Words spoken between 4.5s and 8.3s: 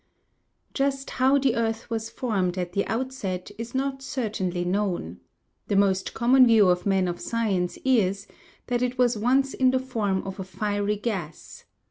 known. The most common view of men of science is